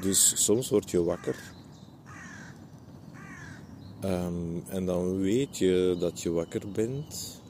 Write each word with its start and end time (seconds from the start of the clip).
Dus 0.00 0.44
soms 0.44 0.68
word 0.68 0.90
je 0.90 1.02
wakker. 1.02 1.52
Ehm, 4.00 4.58
en 4.68 4.86
dan 4.86 5.18
weet 5.18 5.58
je 5.58 5.96
dat 5.98 6.22
je 6.22 6.30
wakker 6.30 6.70
bent. 6.70 7.40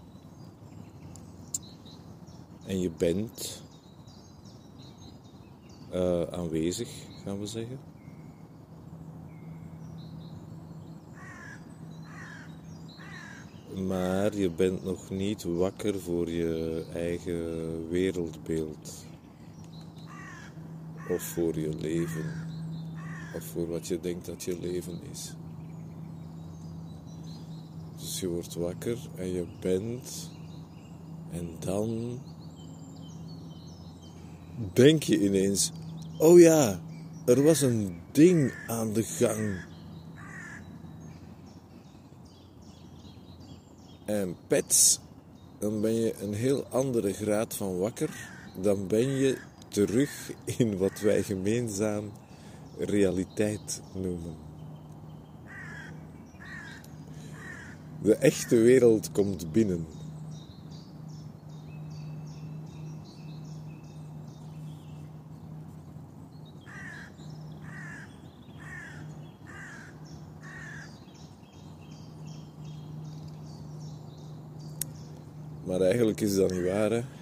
En 2.67 2.81
je 2.81 2.91
bent 2.91 3.63
eh, 5.91 6.23
aanwezig, 6.23 6.89
gaan 7.25 7.41
we 7.41 7.47
zeggen. 7.47 7.79
Maar 13.87 14.37
je 14.37 14.51
bent 14.51 14.85
nog 14.85 15.11
niet 15.11 15.43
wakker 15.43 16.01
voor 16.01 16.31
je 16.31 16.85
eigen 16.95 17.89
wereldbeeld. 17.89 19.09
Of 21.11 21.23
voor 21.23 21.59
je 21.59 21.75
leven. 21.79 22.49
Of 23.35 23.45
voor 23.45 23.69
wat 23.69 23.89
je 23.89 24.01
denkt 24.01 24.27
dat 24.27 24.43
je 24.43 24.59
leven 24.61 25.01
is. 25.13 25.35
Dus 27.97 28.21
je 28.21 28.29
wordt 28.29 28.55
wakker 28.55 28.99
en 29.17 29.33
je 29.33 29.47
bent. 29.61 30.31
En 31.31 31.49
dan 31.59 32.19
denk 34.73 35.03
je 35.03 35.21
ineens: 35.21 35.73
oh 36.19 36.39
ja, 36.39 36.81
er 37.27 37.43
was 37.43 37.61
een 37.61 38.01
ding 38.13 38.53
aan 38.67 38.93
de 38.93 39.03
gang. 39.03 39.69
En 44.05 44.37
pets, 44.47 45.01
dan 45.59 45.81
ben 45.81 45.95
je 45.95 46.15
een 46.21 46.35
heel 46.35 46.65
andere 46.65 47.13
graad 47.13 47.57
van 47.57 47.79
wakker. 47.79 48.29
Dan 48.63 48.87
ben 48.87 49.09
je 49.09 49.39
terug 49.71 50.33
in 50.45 50.77
wat 50.77 51.01
wij 51.01 51.23
gemeenzaam 51.23 52.11
realiteit 52.79 53.83
noemen. 53.95 54.35
De 58.03 58.15
echte 58.15 58.57
wereld 58.57 59.13
komt 59.13 59.53
binnen. 59.53 59.87
Maar 75.65 75.81
eigenlijk 75.81 76.21
is 76.21 76.35
dat 76.35 76.51
niet 76.51 76.65
waar. 76.65 76.91
Hè? 76.91 77.20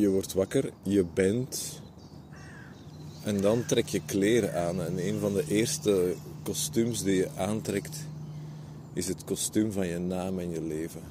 Je 0.00 0.08
wordt 0.08 0.32
wakker, 0.32 0.72
je 0.82 1.04
bent. 1.04 1.80
En 3.24 3.40
dan 3.40 3.64
trek 3.64 3.88
je 3.88 4.00
kleren 4.06 4.66
aan. 4.66 4.82
En 4.82 5.06
een 5.08 5.18
van 5.18 5.32
de 5.32 5.44
eerste 5.48 6.14
kostuums 6.42 7.02
die 7.02 7.14
je 7.14 7.30
aantrekt 7.36 7.96
is 8.92 9.08
het 9.08 9.24
kostuum 9.24 9.72
van 9.72 9.86
je 9.86 9.98
naam 9.98 10.38
en 10.38 10.50
je 10.50 10.62
leven. 10.62 11.02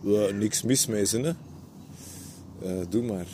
Ja, 0.00 0.30
niks 0.32 0.62
mis 0.62 0.86
mee, 0.86 1.04
hè? 1.06 1.32
Uh, 2.62 2.86
doe 2.88 3.02
maar. 3.02 3.28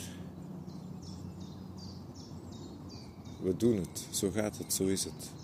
We 3.41 3.57
doen 3.57 3.75
het. 3.75 4.07
Zo 4.09 4.31
gaat 4.31 4.57
het, 4.57 4.73
zo 4.73 4.83
is 4.83 5.03
het. 5.03 5.42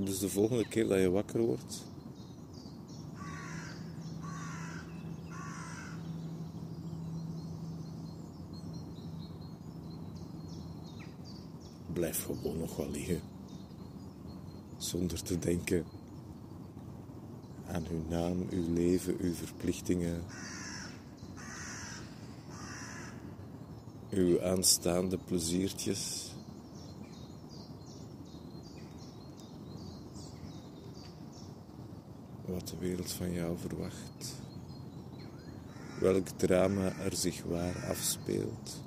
Dus 0.00 0.18
de 0.18 0.28
volgende 0.28 0.68
keer 0.68 0.88
dat 0.88 1.00
je 1.00 1.10
wakker 1.10 1.40
wordt, 1.40 1.84
blijf 11.92 12.24
gewoon 12.24 12.58
nog 12.58 12.76
wel 12.76 12.90
liggen. 12.90 13.20
Zonder 14.76 15.22
te 15.22 15.38
denken 15.38 15.84
aan 17.66 17.86
uw 17.90 18.02
naam, 18.08 18.46
uw 18.50 18.72
leven, 18.72 19.16
uw 19.20 19.34
verplichtingen. 19.34 20.22
Uw 24.10 24.42
aanstaande 24.42 25.18
pleziertjes. 25.18 26.31
Wat 32.44 32.68
de 32.68 32.76
wereld 32.78 33.12
van 33.12 33.32
jou 33.32 33.58
verwacht. 33.58 34.40
Welk 36.00 36.28
drama 36.28 36.92
er 37.04 37.16
zich 37.16 37.42
waar 37.42 37.86
afspeelt. 37.88 38.80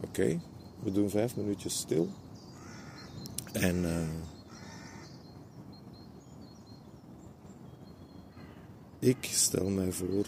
Oké, 0.00 0.40
we 0.82 0.92
doen 0.92 1.10
vijf 1.10 1.36
minuutjes 1.36 1.78
stil. 1.78 2.08
En 3.52 3.76
uh, 3.76 4.33
ik 9.04 9.24
stel 9.24 9.68
mij 9.68 9.92
voor 9.92 10.26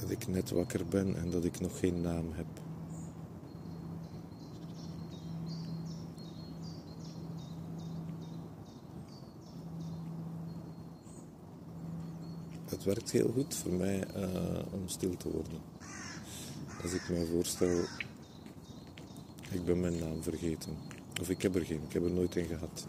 dat 0.00 0.10
ik 0.10 0.28
net 0.28 0.50
wakker 0.50 0.86
ben 0.86 1.16
en 1.16 1.30
dat 1.30 1.44
ik 1.44 1.60
nog 1.60 1.78
geen 1.78 2.00
naam 2.00 2.32
heb. 2.32 2.46
Het 12.64 12.84
werkt 12.84 13.10
heel 13.10 13.30
goed 13.32 13.54
voor 13.54 13.72
mij 13.72 14.04
uh, 14.16 14.72
om 14.72 14.88
stil 14.88 15.16
te 15.16 15.30
worden. 15.30 15.60
Als 16.82 16.92
ik 16.92 17.08
mij 17.08 17.26
voorstel, 17.26 17.84
ik 19.50 19.64
ben 19.64 19.80
mijn 19.80 19.98
naam 19.98 20.22
vergeten. 20.22 20.76
Of 21.20 21.30
ik 21.30 21.42
heb 21.42 21.54
er 21.54 21.64
geen, 21.64 21.82
ik 21.82 21.92
heb 21.92 22.04
er 22.04 22.10
nooit 22.10 22.36
een 22.36 22.46
gehad. 22.46 22.86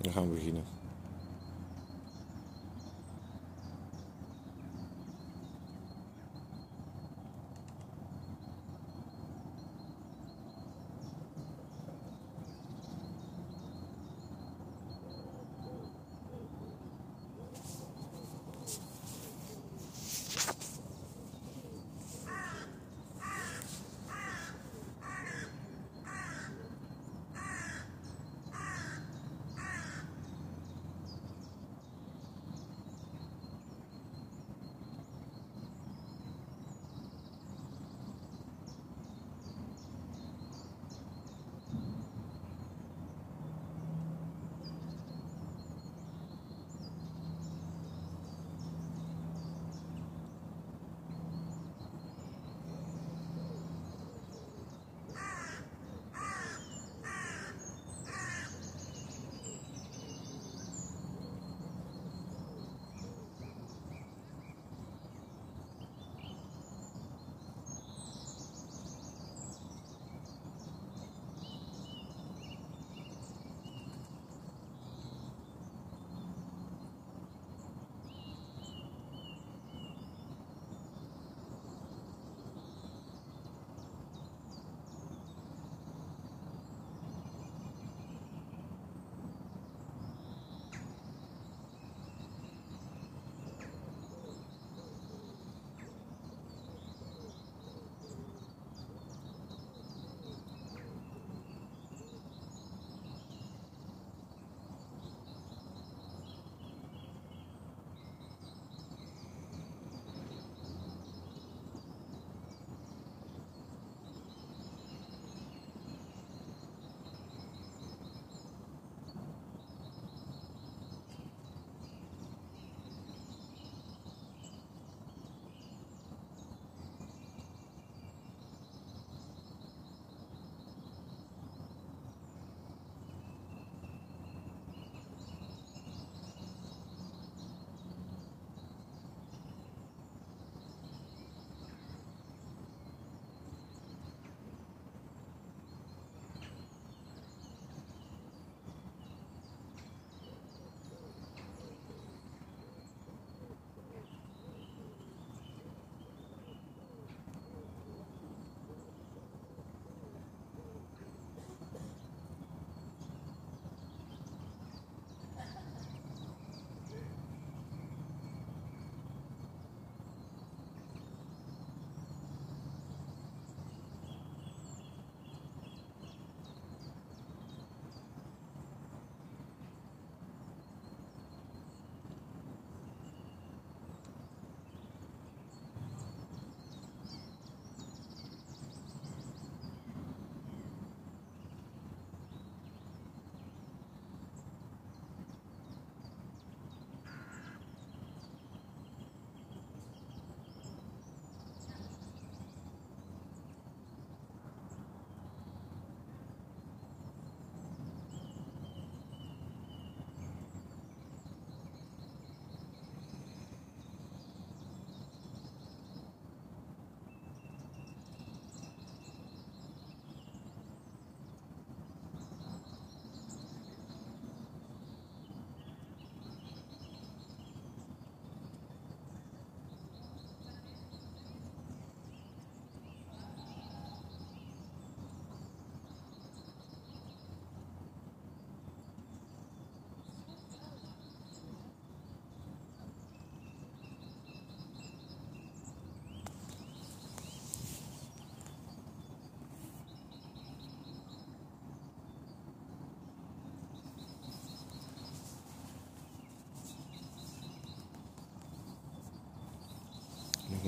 Dan 0.00 0.12
gaan 0.12 0.28
we 0.28 0.34
beginnen. 0.34 0.62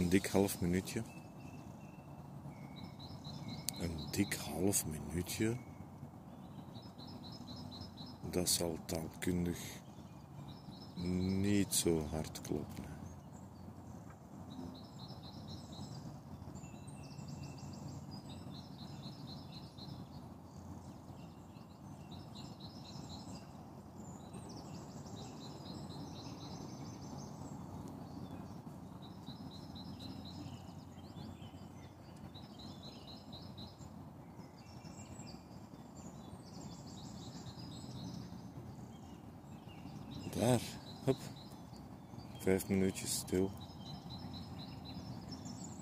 Dik 0.08 0.26
half 0.26 0.60
minuutje. 0.60 1.02
Een 3.80 3.96
dik 4.10 4.34
half 4.34 4.84
minuutje. 4.86 5.56
Dat 8.30 8.48
zal 8.48 8.78
taalkundig 8.84 9.58
niet 11.40 11.74
zo 11.74 12.06
hard 12.10 12.40
kloppen. 12.40 12.89
Daar, 40.38 40.60
hop. 41.04 41.16
Vijf 42.38 42.68
minuutjes 42.68 43.14
stil. 43.14 43.50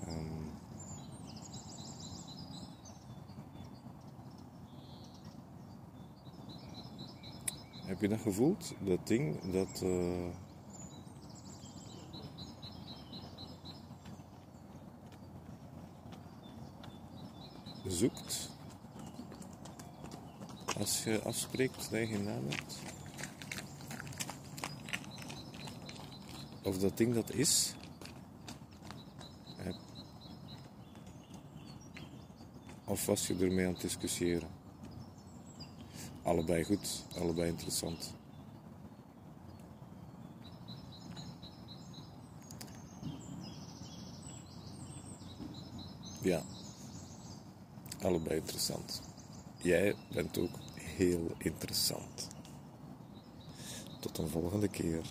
Ehm. 0.07 0.47
heb 7.85 8.01
je 8.01 8.07
dat 8.07 8.19
gevoeld? 8.19 8.73
Dat 8.79 9.07
ding 9.07 9.51
dat. 9.51 9.81
eh, 9.81 10.29
zoekt 17.89 18.49
als 20.77 21.03
je 21.03 21.21
afspreekt 21.23 21.91
dat 21.91 22.09
je 22.09 22.19
naam? 22.19 22.43
Of 26.69 26.77
dat 26.77 26.97
ding 26.97 27.13
dat 27.13 27.33
is. 27.33 27.73
eh, 29.57 29.73
Of 32.85 33.05
was 33.05 33.27
je 33.27 33.35
ermee 33.35 33.65
aan 33.65 33.71
het 33.71 33.81
discussiëren? 33.81 34.49
Allebei 36.23 36.63
goed, 36.63 37.05
allebei 37.17 37.49
interessant. 37.49 38.13
Ja, 46.21 46.41
allebei 48.01 48.35
interessant. 48.39 49.01
Jij 49.57 49.95
bent 50.13 50.37
ook 50.37 50.59
heel 50.75 51.31
interessant. 51.37 52.27
Tot 53.99 54.17
een 54.17 54.27
volgende 54.27 54.67
keer. 54.67 55.01